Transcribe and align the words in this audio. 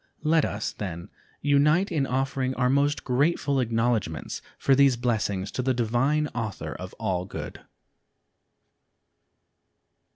Let 0.23 0.45
us, 0.45 0.71
then, 0.71 1.11
unite 1.43 1.91
in 1.91 2.07
offering 2.07 2.55
our 2.55 2.71
most 2.71 3.03
grateful 3.03 3.59
acknowledgments 3.59 4.41
for 4.57 4.73
these 4.73 4.97
blessings 4.97 5.51
to 5.51 5.61
the 5.61 5.75
Divine 5.75 6.25
Author 6.29 6.73
of 6.73 6.95
All 6.97 7.23
Good. 7.25 7.61